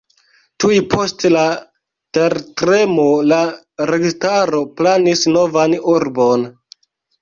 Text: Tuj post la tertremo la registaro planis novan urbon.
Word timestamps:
Tuj 0.63 0.79
post 0.93 1.25
la 1.33 1.43
tertremo 2.19 3.07
la 3.35 3.41
registaro 3.95 4.67
planis 4.83 5.27
novan 5.39 5.83
urbon. 5.99 6.53